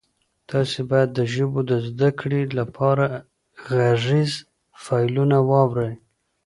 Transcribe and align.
تاسي 0.49 0.81
باید 0.91 1.09
د 1.13 1.19
ژبو 1.33 1.59
د 1.71 1.71
زده 1.87 2.09
کړې 2.19 2.41
لپاره 2.59 3.05
غږیز 3.71 4.31
فایلونه 4.83 5.37
واورئ. 5.49 5.93